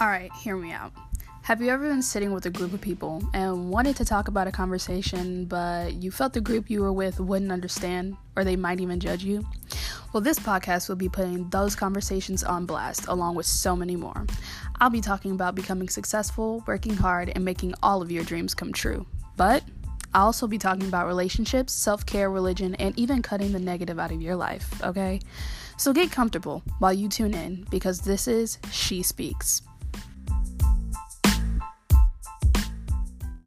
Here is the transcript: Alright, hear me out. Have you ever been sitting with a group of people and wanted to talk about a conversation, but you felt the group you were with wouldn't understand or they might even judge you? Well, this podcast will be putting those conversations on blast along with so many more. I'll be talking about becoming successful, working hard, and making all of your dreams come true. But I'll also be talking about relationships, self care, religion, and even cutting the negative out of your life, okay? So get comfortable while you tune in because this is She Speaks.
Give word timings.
Alright, 0.00 0.32
hear 0.32 0.56
me 0.56 0.70
out. 0.70 0.92
Have 1.42 1.60
you 1.60 1.70
ever 1.70 1.88
been 1.88 2.02
sitting 2.02 2.32
with 2.32 2.46
a 2.46 2.50
group 2.50 2.72
of 2.72 2.80
people 2.80 3.20
and 3.34 3.68
wanted 3.68 3.96
to 3.96 4.04
talk 4.04 4.28
about 4.28 4.46
a 4.46 4.52
conversation, 4.52 5.44
but 5.46 5.94
you 5.94 6.12
felt 6.12 6.34
the 6.34 6.40
group 6.40 6.70
you 6.70 6.82
were 6.82 6.92
with 6.92 7.18
wouldn't 7.18 7.50
understand 7.50 8.16
or 8.36 8.44
they 8.44 8.54
might 8.54 8.80
even 8.80 9.00
judge 9.00 9.24
you? 9.24 9.44
Well, 10.12 10.20
this 10.20 10.38
podcast 10.38 10.88
will 10.88 10.94
be 10.94 11.08
putting 11.08 11.50
those 11.50 11.74
conversations 11.74 12.44
on 12.44 12.64
blast 12.64 13.08
along 13.08 13.34
with 13.34 13.46
so 13.46 13.74
many 13.74 13.96
more. 13.96 14.24
I'll 14.80 14.88
be 14.88 15.00
talking 15.00 15.32
about 15.32 15.56
becoming 15.56 15.88
successful, 15.88 16.62
working 16.68 16.94
hard, 16.94 17.32
and 17.34 17.44
making 17.44 17.74
all 17.82 18.00
of 18.00 18.12
your 18.12 18.22
dreams 18.22 18.54
come 18.54 18.72
true. 18.72 19.04
But 19.36 19.64
I'll 20.14 20.26
also 20.26 20.46
be 20.46 20.58
talking 20.58 20.86
about 20.86 21.08
relationships, 21.08 21.72
self 21.72 22.06
care, 22.06 22.30
religion, 22.30 22.76
and 22.76 22.96
even 22.96 23.20
cutting 23.20 23.50
the 23.50 23.58
negative 23.58 23.98
out 23.98 24.12
of 24.12 24.22
your 24.22 24.36
life, 24.36 24.80
okay? 24.84 25.20
So 25.76 25.92
get 25.92 26.12
comfortable 26.12 26.62
while 26.78 26.92
you 26.92 27.08
tune 27.08 27.34
in 27.34 27.66
because 27.68 28.00
this 28.02 28.28
is 28.28 28.58
She 28.70 29.02
Speaks. 29.02 29.62